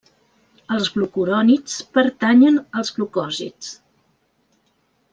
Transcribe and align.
Els 0.75 0.89
glucurònids 0.95 1.75
pertanyen 1.99 2.57
als 2.81 2.91
glucòsids. 2.99 3.71